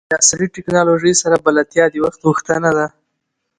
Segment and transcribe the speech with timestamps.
[0.09, 2.87] د عصري ټکنالوژۍ سره بلدتیا د وخت غوښتنه ده.